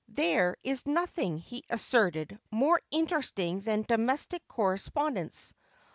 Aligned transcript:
'There 0.07 0.57
is 0.63 0.87
nothing,' 0.87 1.37
he 1.37 1.63
asserted,' 1.69 2.39
more 2.49 2.81
interest 2.89 3.37
ing 3.37 3.59
than 3.59 3.83
domestic 3.83 4.41
correspondence. 4.47 5.53